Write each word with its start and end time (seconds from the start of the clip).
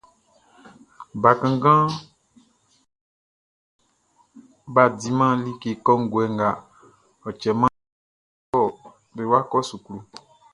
Bakannganʼm 1.21 1.93
bʼa 4.73 4.83
diman 4.99 5.35
like 5.43 5.65
kɔnguɛ 5.85 6.23
nga, 6.35 6.49
ɔ 7.27 7.29
cɛman 7.41 7.73
be 9.15 9.23
wa 9.31 9.39
kɔ 9.49 9.57
suklu. 9.69 9.95